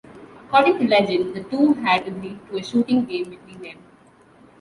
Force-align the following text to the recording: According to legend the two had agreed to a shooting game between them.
According 0.47 0.79
to 0.79 0.87
legend 0.87 1.35
the 1.35 1.43
two 1.43 1.75
had 1.75 2.07
agreed 2.07 2.39
to 2.49 2.57
a 2.57 2.63
shooting 2.63 3.05
game 3.05 3.29
between 3.29 3.61
them. 3.61 3.77